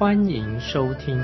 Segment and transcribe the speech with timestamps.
[0.00, 1.14] 欢迎收听。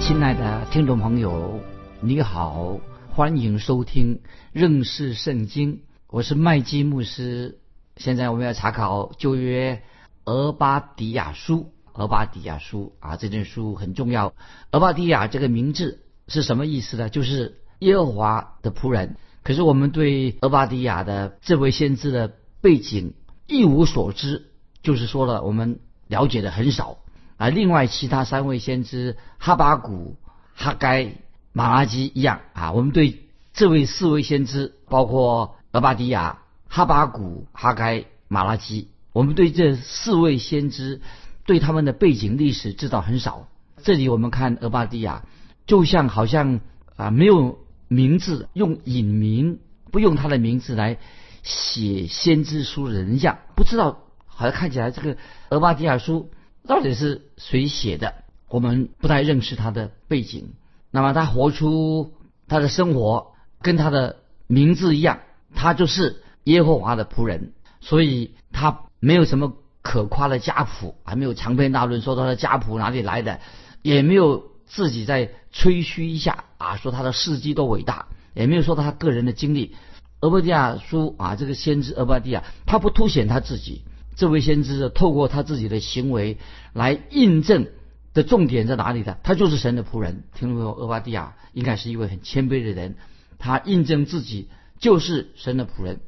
[0.00, 1.60] 亲爱的听众朋友，
[2.00, 5.82] 你好，欢迎收听认识圣经。
[6.08, 7.60] 我是麦基牧师。
[7.96, 9.80] 现在我们要查考旧约
[10.24, 11.72] 俄巴底亚书。
[11.92, 14.34] 俄巴底亚书啊，这卷书很重要。
[14.72, 17.10] 俄巴底亚这个名字是什么意思呢？
[17.10, 19.14] 就是耶和华的仆人。
[19.48, 23.14] 可是我们对俄巴迪亚的这位先知的背景
[23.46, 24.44] 一无所知，
[24.82, 26.98] 就是说了我们了解的很少
[27.38, 27.48] 啊。
[27.48, 30.18] 另外其他三位先知哈巴谷、
[30.54, 31.14] 哈该、
[31.54, 33.22] 马拉基一样啊，我们对
[33.54, 41.00] 这位四位先知，包括俄巴迪亚、哈巴谷、哈该、马拉基，我们对这四位先知。
[41.46, 43.48] 对他们的背景历史知道很少。
[43.82, 45.24] 这里我们看俄巴迪亚，
[45.66, 46.60] 就像好像
[46.96, 47.58] 啊没有
[47.88, 49.58] 名字，用隐名，
[49.90, 50.98] 不用他的名字来
[51.42, 55.16] 写先知书人像，不知道好像看起来这个
[55.50, 56.30] 俄巴底亚书
[56.66, 58.14] 到底是谁写的，
[58.48, 60.52] 我们不太认识他的背景。
[60.90, 62.14] 那么他活出
[62.46, 64.16] 他的生活跟他的
[64.46, 65.20] 名字一样，
[65.54, 69.54] 他就是耶和华的仆人，所以他没有什么。
[69.80, 73.40] 可夸的家谱，还没有长篇大论说他的家谱哪里来的，
[73.80, 79.74] 也没有自己在吹嘘一下啊，说他的事迹多伟大，也没有说他个人的经历。
[80.20, 83.82] 俄巴底亚书啊，这个先知俄巴底亚，他不凸显他自己，
[84.16, 86.38] 这位先知透过他自己的行为
[86.72, 87.66] 来印证
[88.14, 89.18] 的重点在哪里的？
[89.22, 90.24] 他就是神的仆人。
[90.34, 92.96] 听众朋友，俄巴底亚应该是一位很谦卑的人，
[93.38, 96.00] 他印证自己就是神的仆人。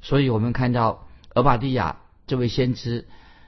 [0.00, 3.06] 所以我们看到俄巴底亚这位先知。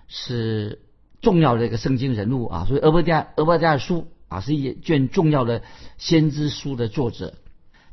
[0.09, 0.83] 是
[1.21, 5.63] 重要的一个圣经人物啊，所以《俄伯加俄伯加书》啊是一卷重要的
[5.99, 7.35] 先知书的作者。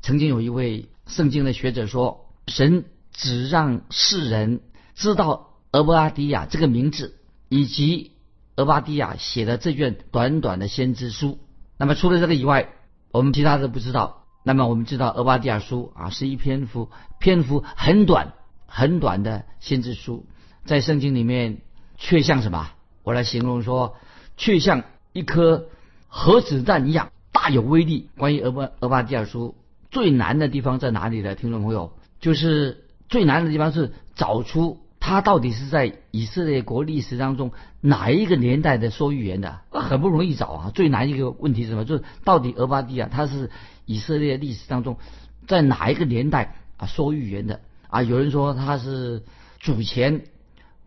[0.02, 4.62] 曾经有一位圣经的学者说，神只让世人
[4.96, 7.18] 知道俄伯阿迪亚这个名字，
[7.50, 8.12] 以及
[8.56, 11.40] 俄巴迪亚写的这卷短短的先知书。
[11.78, 12.70] 那么除了这个以外，
[13.12, 14.26] 我们其他的不知道。
[14.44, 16.90] 那么我们知道《俄巴迪亚书》啊是一篇幅
[17.20, 18.34] 篇幅很短
[18.66, 20.26] 很短的先知书，
[20.66, 21.62] 在圣经里面。
[21.96, 22.72] 却像什么？
[23.04, 23.96] 我来形容说，
[24.36, 24.84] 却像
[25.14, 25.70] 一颗
[26.16, 28.08] 核子弹一样大有威力。
[28.20, 29.56] 关于俄巴俄巴底亚书
[29.90, 31.34] 最难的地方在哪里呢？
[31.34, 37.52] 听众朋友，就是最难的地方是找出他到底是在以色列国历史当中
[37.82, 40.72] 哪一个年代的说预言的，很不容易找啊。
[40.76, 41.84] 最难一个问题是什么？
[41.84, 43.50] 就是到底俄巴底亚他是
[43.86, 44.98] 以色列历史当中
[45.48, 48.04] 在哪一个年代啊说预言的啊？
[48.04, 49.24] 有人说他是
[49.60, 50.26] 主前。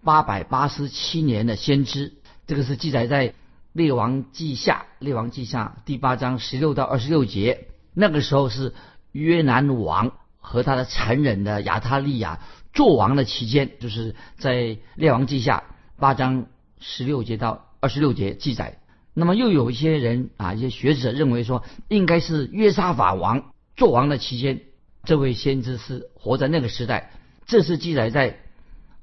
[0.04, 2.12] 八百八十七年的先知，
[2.46, 3.28] 这个是记载在
[3.76, 7.66] 《列王记下》《列王记下》第八章十六到二十六节。
[7.92, 8.72] 那个时候是
[9.12, 12.40] 约南王和他的残忍的亚他利亚
[12.72, 14.54] 做王的期间，就是在
[14.94, 15.64] 《列王记下》
[16.00, 16.46] 八章
[16.80, 18.78] 十六节到二十六节记载。
[19.12, 24.62] 那么又有一些人啊，一些学者认为说，应该是约沙法王做王的期间，
[25.04, 27.10] 这位先知是活在那个时代。
[27.44, 28.38] 这是记载在。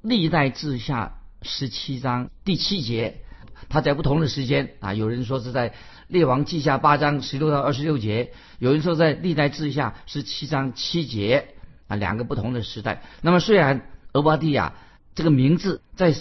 [0.02, 3.22] 历代志下十七章第七节，
[3.68, 5.74] 他在不同的时间啊，有人说是在
[6.08, 11.54] 列王记下八章十六到二十六节，有人说在历代志下十七章七节
[11.88, 13.02] 啊，两个不同的时代。
[13.22, 14.74] 那么虽然俄巴蒂亚
[15.14, 16.14] 这个名字在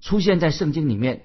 [0.00, 1.22] 出现在圣经里面，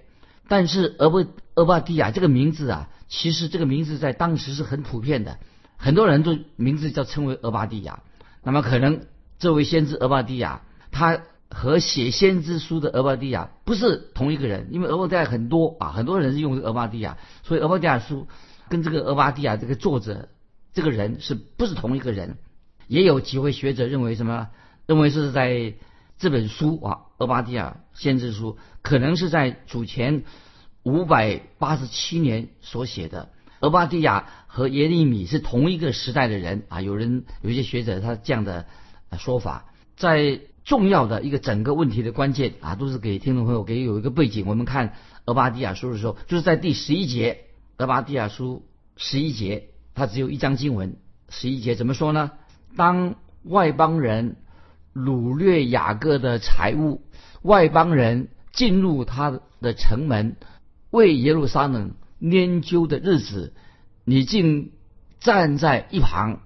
[0.47, 5.39] 但是俄巴俄巴蒂亚这个名字啊，其实这个名字在当时是很普遍的，
[5.77, 8.03] 很多人都名字叫称为俄巴蒂亚。
[8.43, 9.05] 那么可能
[9.39, 10.61] 这位先知俄巴蒂亚
[10.91, 11.21] 他。
[11.53, 18.27] 和写先知书的俄巴底亚不是同一个人，因为俄巴底亚很多啊，很多人是用俄巴底亚，所以俄巴底亚书
[18.69, 20.29] 跟这个俄巴底亚这个作者
[20.73, 22.37] 这个人是不是同一个人？
[22.87, 24.47] 也有几位学者认为什么？
[24.87, 25.73] 认为是在
[26.17, 30.23] 这本书啊，俄巴底亚先知书可能是在主前
[30.83, 33.29] 五百八十七年所写的。
[33.59, 38.65] 俄巴底亚和耶利米是同一个时代的人啊，有人有一些学者他这样的
[39.17, 39.65] 说法，
[39.97, 40.39] 在。
[40.63, 44.45] 重要的一个整个问题的关键啊，都是给听众朋友给有一个背景。
[44.47, 44.93] 我们看
[45.25, 47.45] 俄巴底亚书的时候，就是在第十一节，
[47.77, 48.65] 俄巴底亚书
[48.95, 50.97] 十一节，它只有一章经文，
[51.29, 52.31] 十一节怎么说呢？
[52.77, 54.37] 当外邦人
[54.93, 57.01] 掳掠雅各的财物，
[57.41, 60.35] 外邦人进入他的城门，
[60.89, 63.53] 为耶路撒冷拈阄的日子，
[64.05, 64.71] 你竟
[65.19, 66.41] 站在一旁，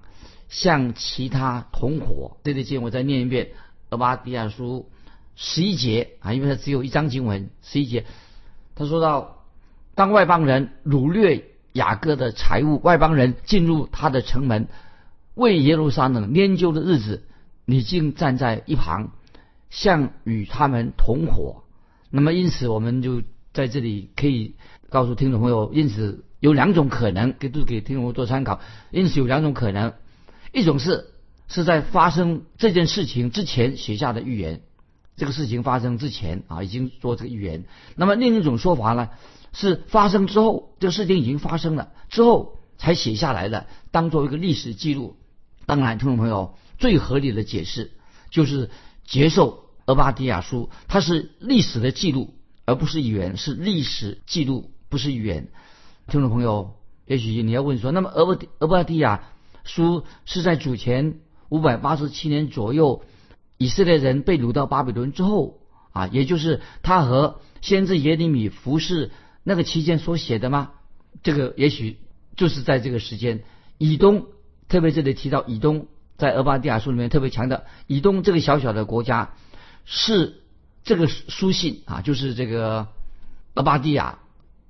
[0.48, 2.38] 向其他同伙。
[2.44, 3.46] 这里经我再念一遍
[3.96, 4.90] 《俄巴底亚书》
[5.38, 8.06] 十一节啊，因为它只有一章经文，十一节。
[8.76, 9.46] 他说到，
[9.96, 14.68] 当外邦人掳掠雅各的财物，外邦人进入他的城门，
[15.34, 17.24] 为耶路撒冷拈阄的日子，
[17.64, 19.12] 你竟站在一旁，
[19.70, 21.64] 像与他们同伙。
[22.10, 24.56] 那么，因此我们就在这里可以
[24.90, 28.60] 告诉听众朋友，因此有两种可能，给都给听众朋友做参考。
[28.92, 29.94] 因此有两种可能，
[30.52, 31.06] 一种是
[31.48, 34.62] 是在发生这件事情之前写下的预言。
[35.18, 37.64] 这个事情发生之前啊，已经做这个预言。
[37.96, 39.10] 那么另一种说法呢，
[39.54, 45.16] 是发生之后，这个事情已经发生了之后才写下来的，当做一个历史记录。
[45.66, 47.94] 当然，听众朋友最合理的解释
[48.30, 48.70] 就是
[49.06, 49.52] 接受
[49.86, 52.34] 《俄巴底亚书》，它是历史的记录，
[52.66, 55.48] 而不是预言，是历史记录，不是预言。
[56.10, 56.76] 听众朋友，
[57.06, 59.30] 也许你要问说，那么《俄巴俄巴底亚
[59.64, 61.20] 书》是在主前
[61.50, 63.04] 五百八十七年左右？
[63.58, 65.60] 以色列人被掳到巴比伦之后
[65.94, 69.12] 啊，也就是他和先知耶利米服侍
[69.44, 70.72] 那个期间所写的吗？
[71.24, 71.98] 这个也许
[72.36, 73.44] 就是在这个时间。
[73.78, 74.26] 以东，
[74.68, 75.88] 特别这里提到以东，
[76.18, 79.36] 在俄巴底亚书里面特别强调，以东这个小小的国家
[79.86, 80.42] 是
[80.84, 82.88] 这个书信啊，就是这个
[83.54, 84.20] 俄巴底亚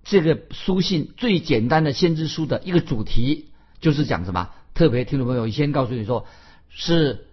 [0.03, 3.47] 这个书信最简单的先知书的一个主题，
[3.81, 4.51] 就是讲什么？
[4.75, 6.27] 特别听众朋友先告诉你说，
[6.75, 7.25] 是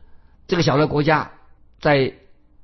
[0.46, 1.32] 这个小的国家。
[1.80, 2.14] 在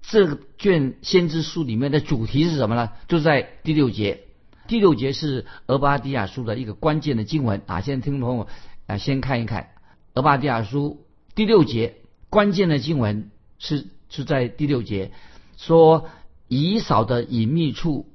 [0.01, 2.93] 这卷先知书里面的主题是什么呢？
[3.09, 4.25] 就在第六节。
[4.69, 7.81] 第六节是俄巴底亚书的一个关键的经文啊。
[7.81, 8.47] 现在听众朋友
[8.87, 9.71] 啊，先看一看
[10.15, 11.05] 俄巴底亚书
[11.35, 11.97] 第六节
[12.31, 15.11] 关键的经文是是在第六节，
[15.57, 16.09] 说
[16.47, 18.07] 以扫的隐秘处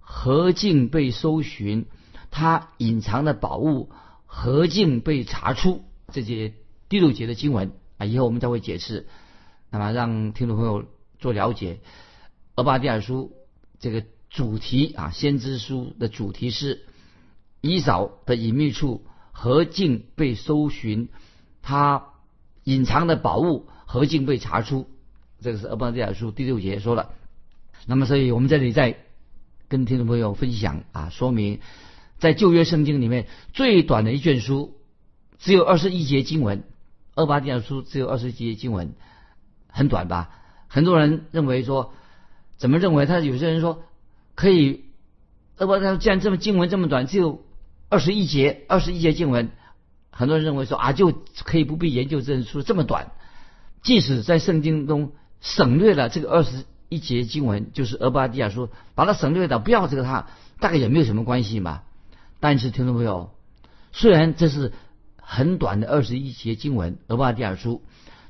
[0.00, 1.86] 何竟被搜寻，
[2.30, 3.90] 他隐藏的宝物
[4.26, 5.84] 何竟被查出。
[6.12, 6.52] 这些
[6.88, 9.06] 第六节的经文啊，以后我们再会解释。
[9.70, 10.86] 那么，让听众朋友
[11.18, 11.74] 做了解，
[12.56, 13.32] 《俄巴底尔书》
[13.78, 16.86] 这个主题啊，先知书的主题是
[17.60, 21.10] 以扫的隐秘处何竟被搜寻，
[21.60, 22.06] 他
[22.64, 24.88] 隐藏的宝物何竟被查出。
[25.42, 27.10] 这个是《俄巴底尔书》第六节说了。
[27.86, 28.96] 那么，所以我们这里在
[29.68, 31.60] 跟听众朋友分享啊，说明
[32.18, 34.74] 在旧约圣经里面最短的一卷书
[35.38, 36.58] 只有二十一节经文，
[37.20, 38.94] 《俄巴底亚书》只有二十几节经文。
[39.72, 40.30] 很短吧？
[40.66, 41.92] 很多人认为说，
[42.56, 43.06] 怎么认为？
[43.06, 43.84] 他有些人说
[44.34, 44.84] 可以，
[45.58, 47.44] 呃不，他既然这么经文这么短，只有
[47.88, 49.50] 二十一节，二十一节经文，
[50.10, 51.12] 很多人认为说啊，就
[51.44, 53.12] 可以不必研究这本书这么短。
[53.82, 60.26] 即使在圣经中省略了这个二十一节经文，就是俄巴底亚书，把它省略掉，不要这个它，
[60.58, 61.82] 大概也没有什么关系嘛。
[62.40, 63.30] 但是听众朋友，
[63.92, 64.72] 虽然这是
[65.32, 67.82] 很短的二十一节经文，俄巴底亚书。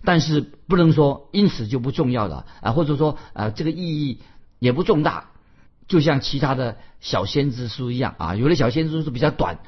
[0.05, 4.19] 但是不能说因此就不重要了啊，或者说啊这个意义
[4.58, 5.31] 也不重大，
[5.88, 9.61] 就像其他的小先知书一样啊，有的小先知书比较短，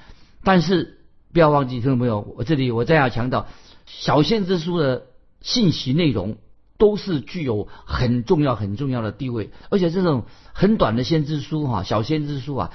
[0.44, 0.99] 但是
[1.32, 3.46] 不要忘记听众朋友，我这里我再要强调，
[3.87, 5.04] 小先知书的
[5.40, 6.37] 信息内容
[6.78, 12.73] 都是具有很重要很重要的地位，而且这种很短的先知书哈，小先知书啊，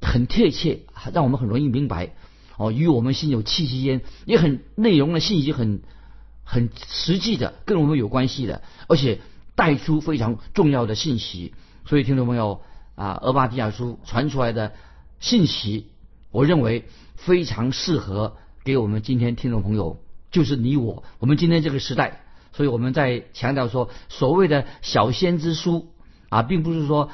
[0.00, 0.80] 很贴切，
[1.12, 2.14] 让我们很容易明白
[2.58, 5.80] 哦，与我们心有气息焉，也很内容的信息很。
[6.50, 9.20] 很实际的，跟我们有关系的，而且
[9.54, 11.52] 带出非常重要的信息。
[11.84, 12.62] 所以，听众朋友
[12.94, 14.72] 啊，《俄巴底亚书》传出来的
[15.20, 15.88] 信息，
[16.30, 16.86] 我认为
[17.16, 20.00] 非常适合给我们今天听众朋友，
[20.30, 22.22] 就是你我，我们今天这个时代。
[22.54, 25.92] 所以，我们在强调说，所谓的小先知书
[26.30, 27.10] 啊，并不是说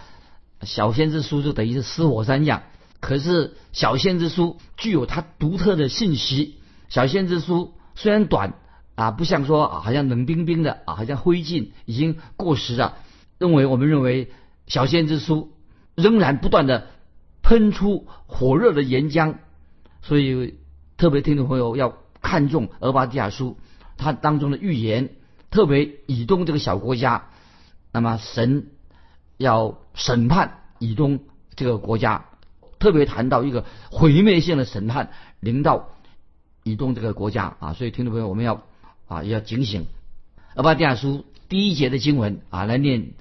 [0.62, 2.62] 小先知书就等于是死火山一样。
[3.04, 6.56] 可是，小先知书具有它独特的信息。
[6.88, 8.54] 小先知书虽然短。
[8.96, 12.94] 啊，不像说啊好像冷冰冰的啊，好像灰烬已经过时了。
[13.38, 14.30] 认为我们认为
[14.68, 15.52] 小先知书
[15.96, 16.86] 仍然不断的
[17.42, 19.34] 喷出火热的岩浆，
[20.00, 20.54] 所以
[20.96, 23.58] 特别听众朋友要看重俄巴底亚书，
[23.96, 25.10] 它当中的预言，
[25.50, 27.30] 特别以东这个小国家，
[27.90, 28.68] 那么神
[29.38, 31.18] 要审判以东
[31.56, 32.26] 这个国家，
[32.84, 35.10] 特别谈到一个毁灭性的审判
[35.40, 35.88] 临到
[36.62, 38.62] 以东这个国家啊，所以听众朋友我们要。
[39.06, 39.84] 啊，要警醒。
[40.54, 43.12] 俄巴底亚书第一节的经文啊，来念。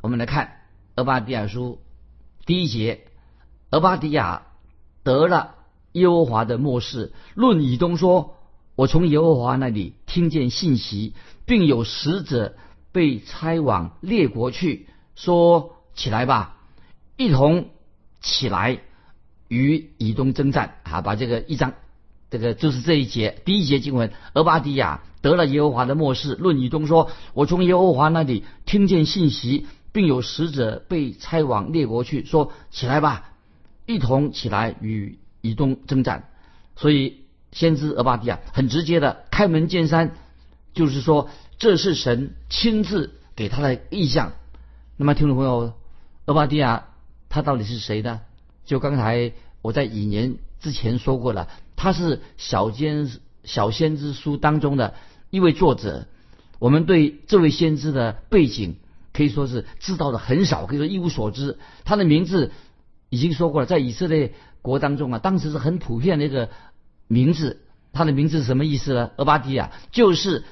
[0.00, 0.62] 我们来看
[0.96, 1.78] 俄巴底亚书
[2.44, 3.04] 第一节：
[3.70, 4.48] 俄巴迪亚
[5.04, 5.54] 得了
[5.92, 8.34] 耶和华的末世，论以东说
[8.74, 11.14] ：“我从耶和华那里听见信息，
[11.46, 12.56] 并有使者
[12.90, 16.56] 被差往列国去，说起来吧，
[17.16, 17.70] 一同
[18.20, 18.80] 起来
[19.48, 20.76] 与以东征战。
[20.84, 21.74] 啊，把这个一章，
[22.30, 33.30] 这个就是这一节第一节经文，俄巴底亚得了耶和华的默示，论以东说：我从耶和华那里听见信息，并有使者被差往列国去，说起来吧，
[33.86, 36.28] 一同起来与以东征战。
[36.76, 40.14] 所以先知俄巴底亚很直接的开门见山，
[40.74, 41.28] 就是说
[41.58, 44.32] 这是神亲自给他的意象。
[44.96, 45.72] 那么听众朋友，
[46.26, 46.86] 俄巴底亚
[47.28, 48.20] 他到底是谁呢？
[48.68, 49.32] 就刚才
[49.62, 53.10] 我在几年之前说过了，他是小先
[53.42, 54.94] 小先知书当中的
[55.30, 56.06] 一位作者。
[56.60, 58.76] 我们对这位先知的背景
[59.12, 61.58] 可以说是知道的很少，可以说一无所知。
[61.84, 62.52] 他的名字
[63.08, 66.48] 已经说过了，在以色列国当中啊，当时是很普遍的一个。
[67.10, 67.62] 名字，
[67.94, 69.12] 他的名字是什么意思呢？
[69.16, 70.44] 俄巴底亚就是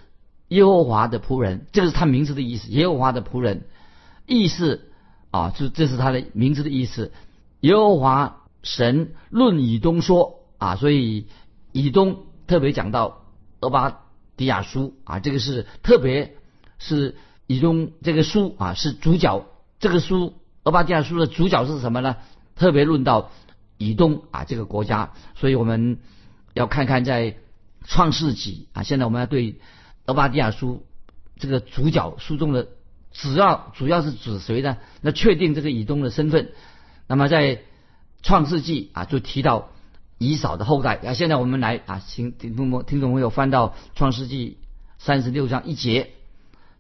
[0.49, 2.71] 耶和华的仆人，这个是他名字的意思。
[2.71, 3.65] 耶和华的仆人，
[4.25, 4.81] 意思
[5.31, 7.13] 啊，就这是他的名字的意思。
[7.67, 11.27] 耶和华神论以东说啊，所以
[11.73, 13.25] 以东特别讲到
[13.61, 14.03] 俄巴
[14.37, 16.37] 迪亚书啊，这个是特别
[16.79, 19.47] 是以东这个书啊是主角。
[19.81, 22.17] 这个书俄巴迪亚书的主角是什么呢？
[22.55, 23.31] 特别论到
[23.79, 25.99] 以东啊这个国家，所以我们。
[26.57, 27.37] 要看看在
[27.85, 29.61] 创世纪啊，现在我们要对
[30.07, 30.87] 俄巴迪亚书
[31.39, 32.69] 这个主角书中的
[33.13, 34.79] 主要主要是指谁呢？
[35.03, 36.53] 那确定这个以东的身份。
[37.07, 37.63] 那么在
[38.23, 39.71] 创世纪啊，就提到
[40.19, 41.13] 以扫的后代啊。
[41.15, 44.59] 现在我们来啊，请听众听众朋友翻到创世纪
[44.99, 46.11] 三十六章一节。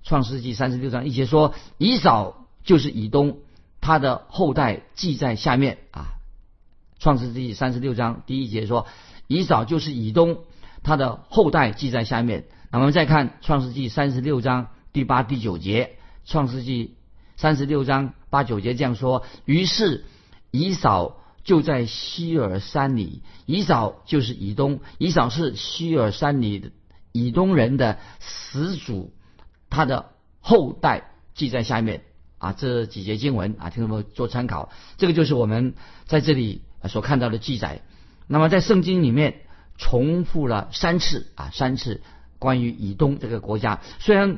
[0.03, 3.39] 创世纪三十六章一节说，以扫就是以东，
[3.81, 6.07] 他的后代记在下面啊。
[6.99, 8.87] 创世纪三十六章第一节说。
[9.29, 10.39] 以扫就是以东，
[10.85, 12.45] 他的后代记在下面。
[12.71, 15.97] 那我们再看创世纪三十六章第八、第九节。
[16.25, 16.95] 创世纪
[17.37, 20.05] 三十六章八九节这样说：于是
[20.51, 23.23] 以扫就在希尔山里。
[23.47, 26.71] 以扫就是以东，以扫是希尔山里的
[27.13, 29.13] 以东人的始祖，
[29.71, 32.03] 他的后代记在下面。
[32.39, 34.71] 啊，这几节经文啊，听众们做参考。
[34.99, 35.75] 这个就是我们
[36.05, 37.81] 在这里所看到的记载。
[38.27, 39.41] 那么在圣经里面
[39.79, 42.03] 重复了三次啊，三次
[42.39, 43.81] 关于以东这个国家。
[44.01, 44.37] 虽然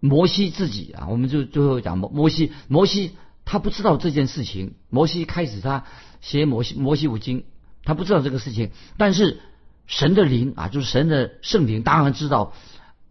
[0.00, 4.74] 摩西自己啊，我们就最后讲摩摩西，摩西他不知道这件事情。
[4.90, 5.84] 摩西开始他
[6.20, 7.44] 写摩西摩西五经，
[7.84, 8.70] 他不知道这个事情。
[8.96, 9.40] 但是
[9.86, 12.52] 神的灵啊，就是神的圣灵，当然知道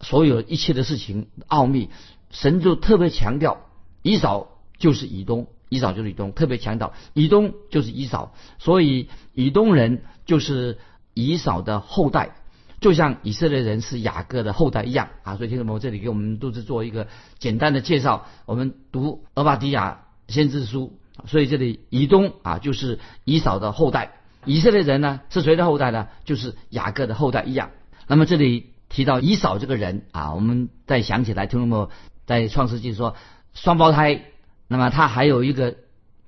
[0.02, 1.90] 所有一切的事情奥秘。
[2.30, 3.70] 神就特别强调，
[4.02, 5.48] 以扫就是以东。
[5.70, 10.78] 以扫就是以东，特别强调以东就是以扫，所以以东人就是
[11.16, 12.36] 以扫的后代，
[12.80, 15.36] 就像以色列人是雅各的后代一样啊。
[15.36, 17.08] 所以听众朋友，这里给我们都是做一个
[17.40, 18.28] 简单的介绍。
[18.46, 24.14] 我们读俄巴底亚先知书，所以这里以东啊就是以扫的后代，
[24.46, 26.08] 以色列人呢是谁的后代呢？
[26.26, 27.72] 就是雅各的后代一样。
[28.08, 31.90] 那么这里提到以扫这个人啊，我们再想起来，听众朋友
[32.26, 33.16] 在创世纪说
[33.54, 34.26] 双胞胎。
[34.68, 35.76] 那么他还有一个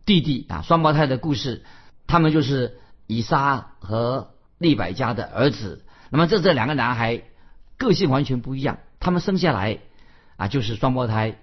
[0.06, 1.64] 弟弟啊，双胞胎的故事，
[2.06, 5.84] 他们就是以撒和利百加的儿子。
[6.12, 7.24] 那么这这两个男孩
[7.78, 9.80] 个性完全不一样，他们生下来
[10.38, 11.40] 啊就是双胞胎，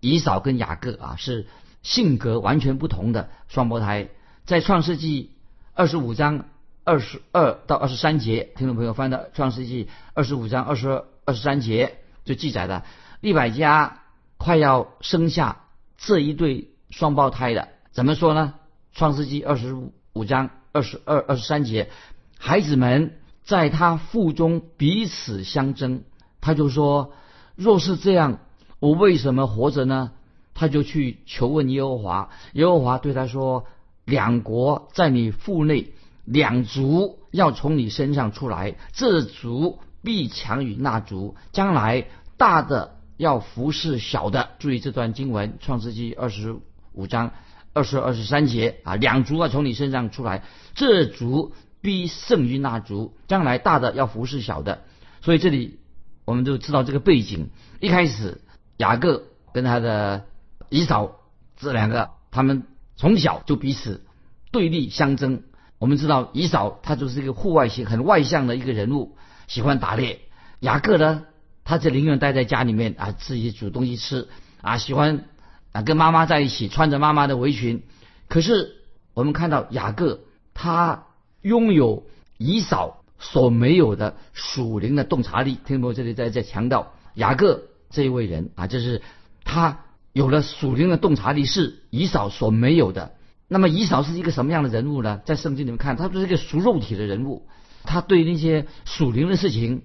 [0.00, 1.46] 以扫跟雅各啊是
[1.82, 4.08] 性格完全不同的双胞胎。
[4.44, 5.32] 在创世纪
[5.74, 6.46] 二十五章
[6.84, 12.84] 二十二到二十三节，听众朋友翻到创世纪二十五章二十二二十三节就记载了
[13.20, 14.02] 利百加
[14.36, 15.64] 快要生下。
[15.96, 18.54] 这一对双胞胎的怎么说呢？
[18.92, 19.76] 创世纪二十
[20.12, 21.90] 五章二十二二十三节，
[22.38, 26.02] 孩子们在他腹中彼此相争，
[26.40, 27.12] 他就说：
[27.54, 28.38] 若是这样，
[28.78, 30.12] 我为什么活着呢？
[30.60, 33.64] 他就去求问耶和华，耶和华对他说：
[34.04, 42.96] 两国在你腹内，两族要从你身上出来，这族必强于那族，将来大的。
[43.20, 46.56] 要服侍小的，注意这段经文，《创世纪》二十
[46.94, 47.32] 五章
[47.74, 50.42] 二十二十三节啊，两族要从你身上出来，
[50.74, 51.52] 这族
[51.82, 54.84] 必胜于那族，将来大的要服侍小的。
[55.20, 55.80] 所以这里
[56.24, 57.50] 我们就知道这个背景。
[57.78, 58.40] 一开始
[58.78, 60.24] 雅各跟他的
[60.70, 61.20] 姨嫂
[61.58, 62.62] 这两个，他们
[62.96, 64.06] 从小就彼此
[64.50, 65.42] 对立相争。
[65.78, 69.16] 我们知道姨嫂她就是一个户外型、很外向的一个人物，
[69.48, 70.20] 喜欢打猎。
[70.60, 71.24] 雅各呢？
[71.62, 74.28] 他就宁愿待在家里面啊，自己煮东西吃
[74.60, 75.26] 啊，喜欢
[75.72, 77.82] 啊跟妈妈在一起，穿着妈妈的围裙。
[78.28, 78.76] 可是
[79.14, 80.20] 我们看到雅各，
[80.52, 81.04] 他
[81.42, 82.06] 拥有
[82.38, 85.58] 以扫所没有的属灵的洞察力。
[85.64, 89.02] 听众这里在在强调雅各这一位人啊，就是
[89.44, 89.80] 他
[90.12, 93.12] 有了属灵的洞察力，是以扫所没有的。
[93.48, 95.20] 那么以扫是一个什么样的人物呢？
[95.24, 97.46] 在圣经里面看，他是一个属肉体的人物，
[97.84, 99.82] 他对那些属灵的事情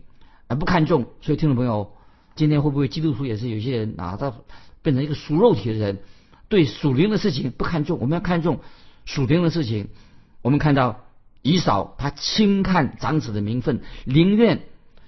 [0.48, 1.08] 啊不看重。
[1.22, 1.94] 所以听众朋友，
[2.36, 4.34] 今天会不会基督徒也是有些人啊，他
[4.82, 6.00] 变成一个属肉体的人，
[6.48, 7.98] 对属灵的事情不看重？
[8.00, 8.60] 我们要看重
[9.06, 9.88] 属灵的事情。
[10.42, 11.06] 我们看到
[11.42, 14.62] 以扫他轻看长子的名分，宁愿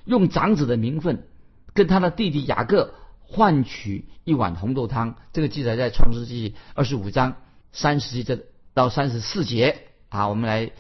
[0.06, 1.28] 用长子的名分
[1.74, 2.96] 跟他的弟弟雅各
[3.28, 5.16] 换取一碗红豆汤。
[5.34, 7.36] 这个记载在创世纪二十五章。
[7.74, 10.72] 三十节到三十四节啊，我们来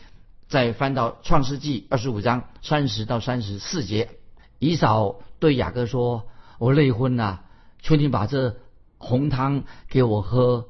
[0.47, 4.09] 再翻到创世纪二十五章三十到三十四节。
[4.57, 6.27] 以扫对雅各说
[6.57, 7.41] ：“我累昏了，
[7.83, 8.55] 求你把这
[8.97, 10.69] 红汤给我喝。”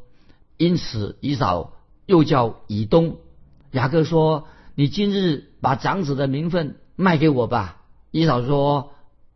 [0.58, 1.74] 因此，以扫
[2.08, 3.18] 又叫以东。
[3.72, 7.82] 雅各说：“你今日把长子的名分卖给我吧。”
[8.12, 8.92] 以扫说：“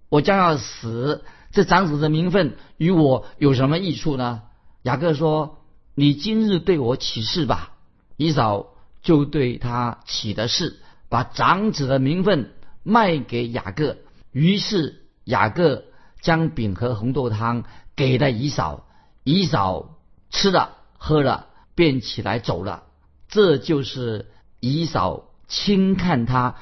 [0.10, 4.43] 我将要死，这长子的名分与我有什么益处呢？”
[4.84, 5.58] 雅各说。
[5.93, 7.74] 你今日对我起誓吧，
[8.15, 8.67] 以扫
[9.01, 10.79] 就对他起的誓，
[11.10, 13.98] 把长子的名分卖给雅各。
[14.31, 15.84] 于是雅各
[16.22, 18.88] 将饼和红豆汤给了以扫，
[19.25, 19.98] 以扫
[20.29, 22.84] 吃了喝了，便起来走了。
[23.27, 24.31] 这就是
[24.62, 26.55] 以扫轻看他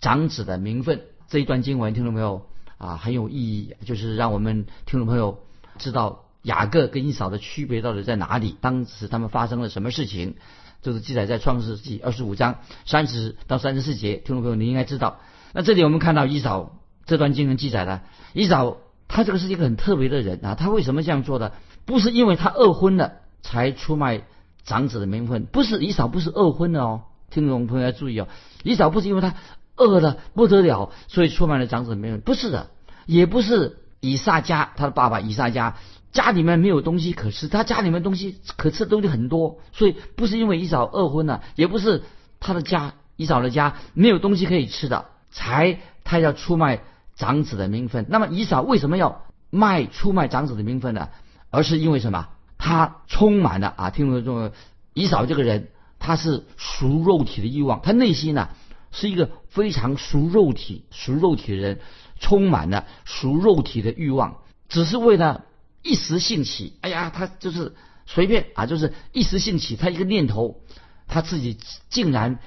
[0.00, 1.02] 长子的名分。
[1.28, 2.46] 这一段经文听到没有
[2.78, 2.96] 啊？
[2.96, 5.40] 很有意义，就是让我们听众朋友
[5.78, 6.22] 知道。
[6.46, 8.54] 雅各跟以扫的区别到底在哪里？
[8.60, 10.36] 当时他们发生了什么事情？
[10.80, 14.18] 就是记载在创世纪二十五章三十到三十四节。
[14.18, 15.18] 听众朋友，你应该知道。
[15.52, 18.02] 那这里我们看到以扫这段经文记载的，
[18.32, 18.76] 以扫
[19.08, 20.54] 他这个是一个很特别的人啊。
[20.54, 21.52] 他为什么这样做的？
[21.84, 24.22] 不是因为他二婚了才出卖
[24.62, 27.02] 长子的名分，不是以扫不是二婚的哦。
[27.28, 28.28] 听众朋友要注意哦，
[28.62, 29.34] 以扫不是因为他
[29.76, 32.70] 饿的不得了，所以出卖了长子的名分，不是的，
[33.06, 35.76] 也不是以撒家他的爸爸以撒家。
[36.12, 42.04] 家里面没有东西可吃，他家里面东西可吃的东西很多，所以不是因为以扫饿昏了，也不是
[42.40, 46.80] 他的家以扫的家没有东西可以吃的，才他要出卖
[47.16, 48.06] 长子的名分。
[48.08, 51.10] 那么以扫为什么要卖出卖长子的名分呢？
[51.50, 52.28] 而是因为什么？
[52.56, 54.52] 他充满了啊，听众朋友，
[54.94, 58.48] 以扫这个人他是属肉体的欲望，他内心呢
[58.90, 61.80] 是一个非常属肉体、属肉体的人，
[62.20, 65.44] 充满了属肉体的欲望，只是为了。
[65.82, 70.60] 一时兴起，哎呀，他就是随便啊，就是一时兴起，他一个念头，
[71.06, 71.58] 他自己
[71.90, 72.40] 竟然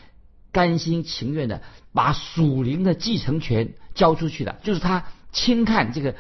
[0.52, 1.62] 甘心情愿的
[1.94, 6.16] 把属灵的继承权交出去了，就是他轻看这个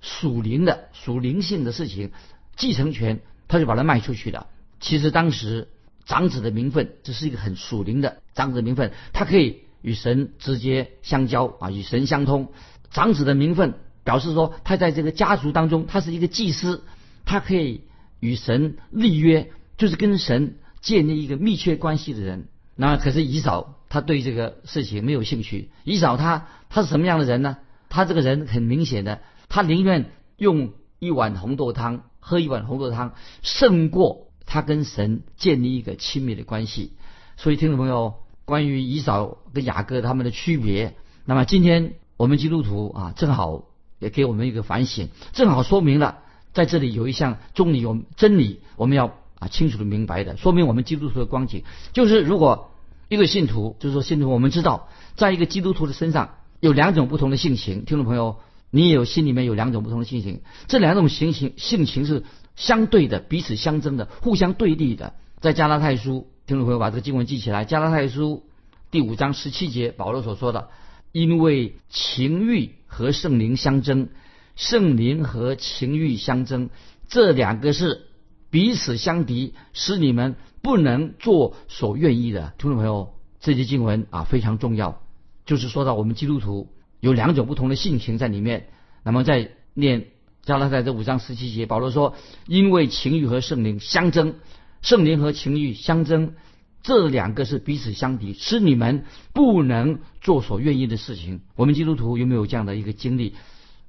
[0.00, 2.12] 属灵的属灵性的事情，
[2.56, 4.46] 继承权他就把它卖出去了。
[4.80, 5.68] 其实当时
[6.06, 12.48] 长子的名分，这是一个很属灵的长子名分，他可以与神直接相交啊，与神相通。
[12.90, 13.74] 长子的名分。
[14.04, 16.84] 表示说，他在这个家族当中，他是一个祭司，
[17.24, 17.84] 他可以
[18.20, 22.48] 与神立约，就是跟神建立一个密切关系的人。
[22.76, 25.70] 那可是以扫，他对这个事情没有兴趣。
[25.84, 27.56] 以扫他他是什么样的人呢？
[27.88, 36.92] 他这个人很明显的，他宁愿用一碗红豆汤喝一碗红豆汤，胜过他跟神建立一个亲密的关系。
[37.36, 43.64] 所以，听众朋友，关于以扫跟雅各他们的区别，那么今天我们基督徒啊，正好。
[44.00, 46.18] 也给我们一个反省，正好说明了
[46.52, 51.62] 在这里有一项真理，有真理我们要啊清楚的明白的，说明我们基督徒的光景，
[51.94, 52.72] 就是如果
[53.08, 62.24] 一个信徒，就是说信徒，我们知道，在一个基督徒的身上有两种不同的性情，听众朋友，你也有心里面有两种不同的性情，这两种性情性情是
[62.56, 65.14] 相对的，彼此相争的，互相对立的。
[65.40, 68.44] 在加拉太书，听众朋友把这个经文记起来，加拉太书
[68.90, 70.68] 第五章十七节，保罗所说的。
[71.12, 74.08] 因为情欲和圣灵相争，
[74.56, 76.70] 圣灵和情欲相争，
[77.08, 78.06] 这两个是
[78.50, 82.52] 彼此相敌，使你们不能做所愿意的。
[82.58, 85.02] 听众朋友，这节经文啊非常重要，
[85.44, 88.68] 就是说到我们基督徒有两种不同的性情在里面。
[89.04, 90.06] 那么在念
[90.44, 92.14] 加拉太这五章十七节，保罗说：
[92.46, 94.34] 因为情欲和圣灵相争，
[94.82, 96.34] 圣灵和情欲相争。
[96.82, 101.40] 这两个是彼此相敌，是你们不能做所愿意的事情。
[101.56, 103.36] 我们基督徒有没有这样的一个经历？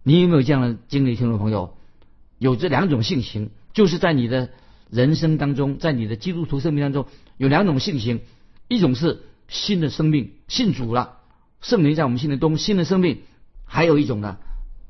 [0.02, 1.76] 你有没有这样的经历，听众朋友？
[2.38, 4.50] 有这两种性情，就是在你的
[4.90, 8.22] 人生当中，在你的基督徒生命当中，有两种性情：
[8.70, 11.18] 一种是新的生命，信主了，
[11.60, 13.18] 圣灵在我们心里中，新的生命；
[13.66, 14.38] 还有一种呢，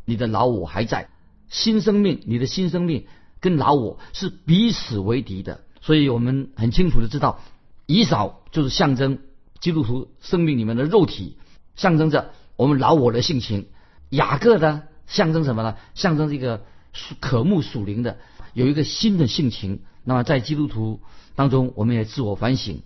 [0.06, 1.10] 你的老我还在，
[1.50, 3.06] 新生命，你的新生命
[3.40, 5.62] 跟老我是彼此为敌的。
[5.82, 7.40] 所以我们很清楚的知道。
[7.86, 9.20] 以扫就是象征
[9.60, 11.38] 基督徒生命里面的肉体，
[11.76, 13.66] 象征着我们老我的性情；
[14.10, 15.76] 雅各呢，象征什么呢？
[15.94, 18.18] 象征这个属渴慕属灵的。
[18.54, 19.82] 有一个新的性情。
[20.08, 21.02] 那么在基督徒
[21.36, 22.84] 当中，我们也自我反省。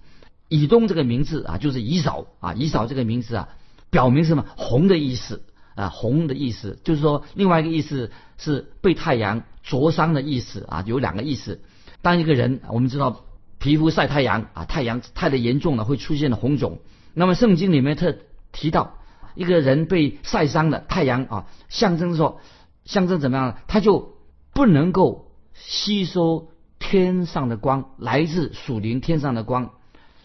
[0.48, 3.50] 以东这个名字啊，就是以扫啊，以扫这个名字啊，
[3.90, 4.46] 表明什么？
[4.56, 5.44] 红的意思
[5.80, 11.62] 啊，红的意思，就是说另外一个意思是被太阳灼伤的意思啊，有两个意思。
[12.02, 13.26] 当一个人我们知道
[13.60, 16.80] 皮肤晒太阳啊，太阳太的严重了，会出现红肿。
[17.14, 18.16] 那么圣经里面特
[18.52, 18.98] 提到
[19.36, 22.42] 一个人被晒伤了，太阳啊，象征说
[22.86, 23.56] 象征怎么样呢？
[23.68, 24.16] 他就
[24.54, 29.72] 不能够吸收天上的光，来自属灵天上的光。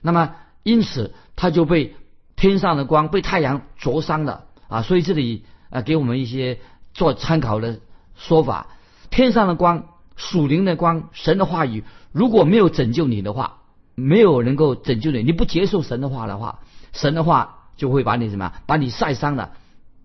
[0.01, 1.95] 那么，因此他就被
[2.37, 4.83] 天上的光被太阳灼伤了啊！
[4.83, 6.61] 所以这里啊，给我们一些
[6.93, 7.81] 做参考的
[8.17, 8.69] 说法：
[9.11, 13.59] 天上的光、属灵的光、神的话语，如果没有拯救你的话，
[13.95, 16.61] 没有能够拯救你，你不接受神的话的话，
[16.93, 18.53] 神的话就会把你什么？
[18.67, 19.53] 把你晒伤了，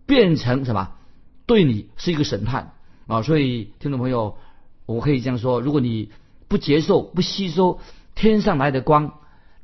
[0.05, 0.91] 变成什么？
[1.45, 2.73] 对你是一个审判
[3.07, 3.21] 啊！
[3.21, 4.37] 所以，听众朋友，
[4.85, 6.11] 我可以这样说：如果你
[6.47, 7.79] 不接受、不吸收
[8.13, 9.13] 天上来的光，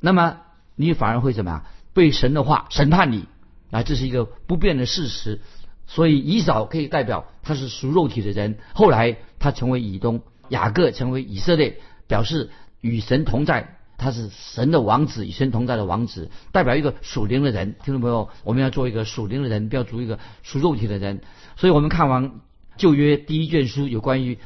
[0.00, 0.38] 那么
[0.74, 1.64] 你反而会怎么样？
[1.92, 3.26] 被神的话审判你
[3.70, 3.82] 啊！
[3.82, 5.40] 这是一个不变的事实。
[5.86, 12.50] 所以以扫可以代表他是属肉体的人，后来他成为以东，雅各成为以色列，表示
[12.80, 17.76] 与神同在，他是神的王子，与神同在的王子，代表一个属灵的人。
[17.84, 21.20] 听众朋友，我们要做一个属灵的人，不要做一个属肉体的人。
[21.56, 22.40] 所以我们看完
[22.76, 24.38] 旧约第一卷书有关于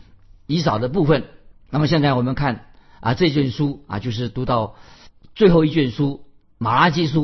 [0.46, 1.24] 以扫的部分，
[1.70, 2.66] 那么现在我们看
[3.00, 4.76] 啊这卷书啊，就是读到。
[5.35, 6.24] 最后一卷书
[6.59, 7.22] 《马拉基书》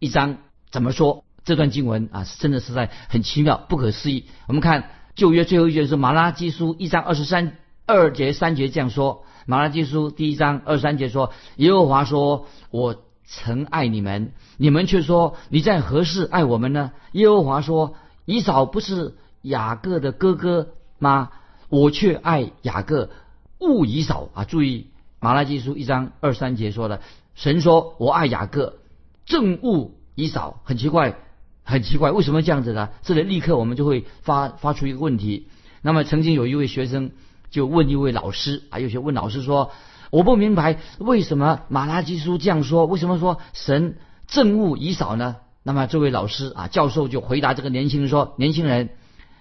[0.00, 0.38] 一章
[0.72, 1.22] 怎么说？
[1.44, 4.26] 这段经文啊，真的是在很奇妙、不可思议。
[4.46, 21.30] 我们看旧约最后一卷是《马拉基书》一章二十三二节三节这样说：《马拉基书》第一章二三节说：“耶和华说，我曾爱你们，你们却说你在何事爱我们呢？”耶和华说：“以扫不是雅各的哥哥吗？
[21.68, 23.10] 我却爱雅各，
[23.58, 24.80] 勿以扫啊！”注意，
[25.18, 27.00] 《马拉基书》一章二三节说的。
[27.34, 28.78] 神说：“我爱雅各，
[29.26, 31.16] 憎恶以扫。”很奇怪，
[31.64, 32.90] 很奇怪，为什么这样子呢？
[33.02, 35.48] 这里立刻我们就会发发出一个问题。
[35.80, 37.12] 那么曾经有一位学生
[37.50, 39.72] 就问一位老师啊，有些问老师说
[40.10, 42.86] ：“我不明白为什么马拉基书这样说？
[42.86, 43.96] 为什么说神
[44.28, 48.90] 憎恶以扫呢？”那么这位老师啊，教授就回答这个年轻人说：“年轻人，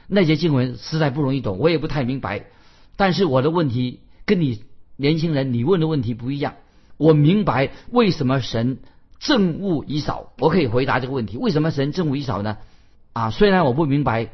[0.07, 2.45] 那些经文实在不容易懂，我也不太明白。
[2.95, 4.63] 但是我的问题跟你
[4.95, 6.53] 年轻人你问的问题不一样。”
[6.97, 8.77] 我明白为什么神
[9.21, 12.57] 憎恶以扫，我可以回答这个问题：为什么神憎恶以扫呢？
[13.13, 14.29] 啊，虽然我不明白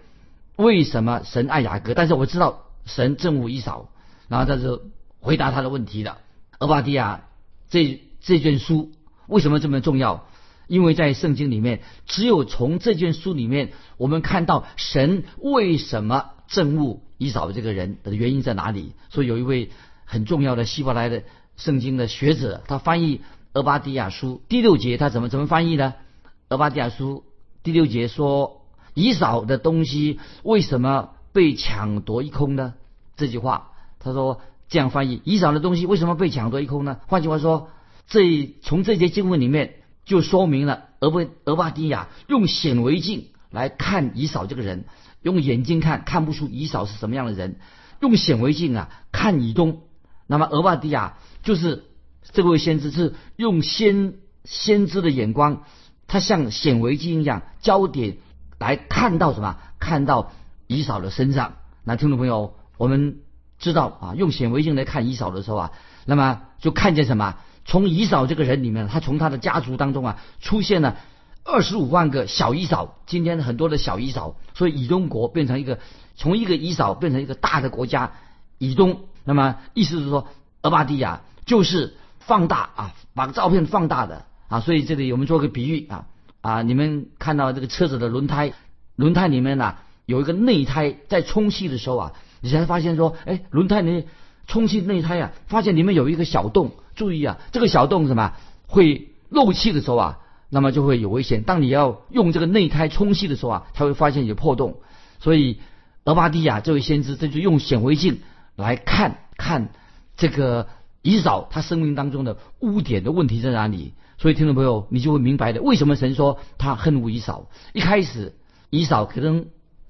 [0.56, 3.90] 为什么神爱雅各，但是我知道神憎恶以扫。
[4.30, 4.82] 然后他就
[5.20, 6.20] 回答他的问题了。
[6.60, 7.26] 俄巴底亚
[7.70, 8.92] 这这卷书
[9.28, 10.26] 为什么这么重要？
[10.68, 18.94] 因为在圣经里面，只有从这卷书里面，我们看到神为什么憎恶以扫这个人的原因在哪里。
[19.10, 19.70] 所以有一位
[20.06, 21.24] 很重要的希伯来的。
[21.58, 23.18] 圣经的学者，他翻译
[23.58, 25.96] 《俄巴底亚书》第六节，他怎么怎么翻译呢？
[26.50, 27.24] 《俄巴底亚书》
[27.64, 28.62] 第六节说
[28.94, 32.76] ：“以扫的东西为什么被抢夺一空呢？”
[33.18, 37.70] 这句话，他说这样翻译：“以扫的东西为什么被抢夺一空呢？”换句话说，
[38.06, 39.74] 这从这节经文里面
[40.06, 44.86] 就说明了俄巴俄巴底亚用显微镜来看以扫这个人，
[45.24, 47.58] 用眼睛看看不出以扫是什么样的人，
[48.02, 49.82] 用显微镜啊看以东。
[50.28, 51.18] 那么俄巴底亚。
[51.44, 51.86] 就是
[52.32, 55.64] 这位先知是用先先知的眼光，
[56.08, 58.18] 他像显微镜一样焦点
[58.60, 59.58] 来看到什么？
[59.80, 60.32] 看到
[60.68, 61.54] 以扫的身上。
[61.84, 63.20] 那听众朋友，我们
[63.60, 65.72] 知道啊，用显微镜来看以扫的时候啊，
[66.06, 67.38] 那么就看见什么？
[67.66, 70.98] 从以扫这个人里面，他从他的家族当中啊，出现了
[71.44, 72.98] 二十五万个小以扫。
[73.06, 75.80] 今天很多的小以扫，所以以东国变成一个
[76.16, 78.12] 从一个以扫变成一个大的国家
[78.58, 79.02] 以东。
[79.24, 80.28] 那么意思是说，
[80.62, 81.22] 俄巴底亚。
[81.48, 81.96] 就是
[82.28, 86.06] 放大啊，把照片放大的啊，所以这里我们做个比喻啊
[86.42, 88.52] 啊，你们看到这个车子的轮胎，
[88.98, 94.08] 轮胎里面呢有一个内胎，在充气的时候啊，你才发现说，哎，轮胎里
[94.46, 98.34] 充气内胎啊，发现里面有一个小洞，注意啊，这个小洞什么
[98.68, 101.44] 会漏气的时候啊，那么就会有危险。
[101.44, 104.80] 当你要用这个内胎充气的时候啊，它会发现有破洞，
[105.20, 105.62] 所以
[106.04, 108.20] 俄巴蒂亚这位先知这就用显微镜
[108.58, 109.70] 来看看
[110.18, 110.68] 这个。
[111.02, 113.94] 以扫他生命当中的污点的问题在哪里？
[114.18, 117.50] 所以听众朋友，你就会明白的，为什么神说他恨恶以扫？
[117.74, 118.36] 一开始，
[118.70, 119.46] 以扫可能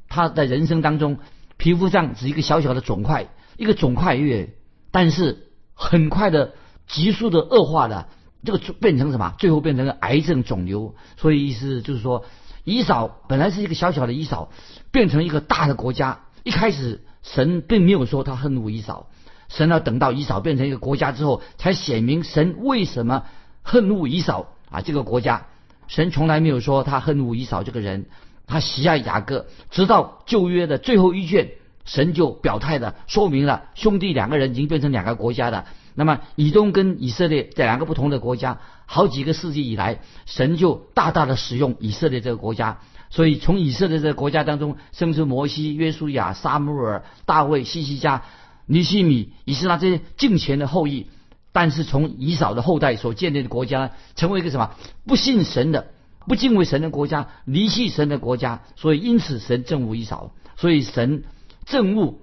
[0.10, 1.20] 他在人生当中
[1.56, 4.54] 皮肤上只一个小小的肿块，一个肿块月，
[4.92, 6.54] 但是很快的
[6.88, 8.10] 急速的恶化了，
[8.44, 9.34] 这个变成什么？
[9.40, 10.96] 最后变成了癌症肿瘤。
[11.16, 12.26] 所以意思就是说，
[12.66, 14.52] 以扫本来是一个小小的以扫，
[14.92, 16.26] 变成一个大的国家。
[16.44, 19.10] 一开始神并没有说他恨恶以扫。
[19.50, 23.24] 神要等到以扫变成一个国家之后，才显明神为什么
[23.64, 25.48] 恨恶以扫啊这个国家。
[25.88, 28.08] 神从来没有说他恨恶以扫这个人，
[28.46, 31.52] 他喜爱雅各，直到旧约的最后一卷，
[31.86, 35.66] 神就表态的说明了兄弟两个人已经变成两个国家的。
[35.96, 42.80] 那么以东跟以色列这两个不同的国家，好几个世纪以来，神就大大的使用以色列这个国家。
[43.10, 48.24] 所以从以色列这个国家当中生出摩西、约书亚、撒母耳、大卫、西西家、
[48.68, 51.08] 尼西米、以是他这些敬虔的后裔。
[51.54, 54.76] 但是从以扫的后代所建立的国家，成为一个什么
[55.08, 55.88] 不信神的、
[56.28, 58.62] 不敬畏神的国家，离弃神的国家。
[58.76, 61.24] 所以因此神憎恶以扫，所以神
[61.66, 62.20] 憎恶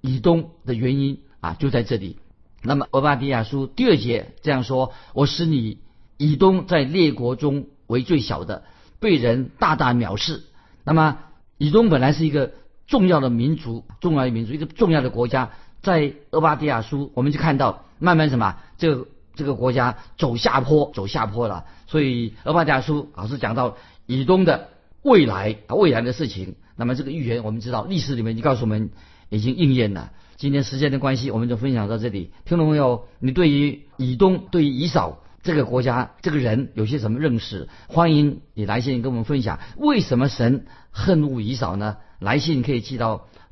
[0.00, 2.16] 以东的原因啊就在这里。
[2.62, 5.80] 那么俄巴底亚书第二节这样说：“我使你
[6.16, 8.64] 以东在列国中为最小的，
[9.00, 10.44] 被人大大藐视。”
[10.82, 11.18] 那么
[11.58, 12.54] 以东本来是一个
[12.86, 15.50] 重要的民族，重要的民族，一个重要的国家。
[15.80, 21.64] 在俄巴迪亚书，我们就看到慢慢什么，这个这个国家走下坡，走下坡了。
[21.86, 24.68] 所以俄巴迪亚书老师讲到以东的
[25.02, 26.56] 未来啊，未来的事情。
[26.76, 28.90] 那么这个预言，我们知道历史里面已经告诉我们
[29.28, 30.10] 已经应验了。
[30.36, 32.32] 今天时间的关系，我们就分享到这里。
[32.44, 37.68] 听众朋友，你对于以东、对于以扫这个国家、这个人有些什么认识？
[37.88, 39.58] 欢迎你来信跟我们分享。
[39.76, 41.96] 为什么神恨恶以扫呢？
[42.18, 43.28] 来信可以寄到。